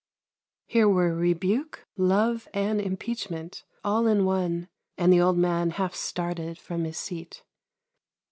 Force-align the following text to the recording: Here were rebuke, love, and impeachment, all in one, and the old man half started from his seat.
Here 0.65 0.89
were 0.89 1.13
rebuke, 1.13 1.85
love, 1.95 2.47
and 2.55 2.81
impeachment, 2.81 3.63
all 3.83 4.07
in 4.07 4.25
one, 4.25 4.67
and 4.97 5.13
the 5.13 5.21
old 5.21 5.37
man 5.37 5.69
half 5.69 5.93
started 5.93 6.57
from 6.57 6.85
his 6.85 6.97
seat. 6.97 7.43